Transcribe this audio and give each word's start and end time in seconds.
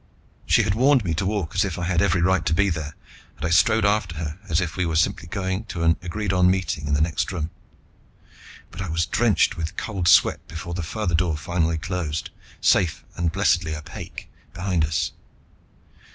She 0.47 0.63
had 0.63 0.73
warned 0.73 1.05
me 1.05 1.13
to 1.13 1.27
walk 1.27 1.53
as 1.53 1.63
if 1.63 1.77
I 1.77 1.83
had 1.83 2.01
every 2.01 2.23
right 2.23 2.43
to 2.47 2.55
be 2.55 2.71
there, 2.71 2.95
and 3.37 3.45
I 3.45 3.51
strode 3.51 3.85
after 3.85 4.15
her 4.15 4.39
as 4.49 4.59
if 4.59 4.75
we 4.75 4.83
were 4.83 4.95
simply 4.95 5.27
going 5.27 5.65
to 5.65 5.83
an 5.83 5.95
agreed 6.01 6.33
on 6.33 6.49
meeting 6.49 6.87
in 6.87 6.95
the 6.95 7.01
next 7.05 7.31
room. 7.31 7.51
But 8.71 8.81
I 8.81 8.89
was 8.89 9.05
drenched 9.05 9.57
with 9.57 9.77
cold 9.77 10.07
sweat 10.07 10.47
before 10.47 10.73
the 10.73 10.81
farther 10.81 11.13
door 11.13 11.37
finally 11.37 11.77
closed, 11.77 12.31
safe 12.61 13.05
and 13.15 13.31
blessedly 13.31 13.75
opaque, 13.75 14.27
behind 14.55 14.83
us. 14.85 15.11